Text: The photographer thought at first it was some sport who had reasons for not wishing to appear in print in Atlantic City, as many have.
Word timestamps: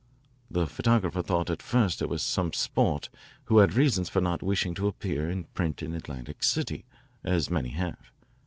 The 0.49 0.65
photographer 0.65 1.21
thought 1.21 1.51
at 1.51 1.61
first 1.61 2.01
it 2.01 2.09
was 2.09 2.23
some 2.23 2.53
sport 2.53 3.09
who 3.43 3.59
had 3.59 3.75
reasons 3.75 4.09
for 4.09 4.19
not 4.19 4.41
wishing 4.41 4.73
to 4.73 4.87
appear 4.87 5.29
in 5.29 5.43
print 5.43 5.83
in 5.83 5.93
Atlantic 5.93 6.43
City, 6.43 6.85
as 7.23 7.51
many 7.51 7.69
have. 7.69 8.09